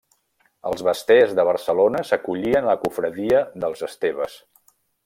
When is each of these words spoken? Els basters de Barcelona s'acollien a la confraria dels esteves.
Els 0.69 0.81
basters 0.87 1.35
de 1.41 1.45
Barcelona 1.49 2.03
s'acollien 2.09 2.65
a 2.69 2.71
la 2.73 2.77
confraria 2.87 3.45
dels 3.67 3.87
esteves. 3.91 4.43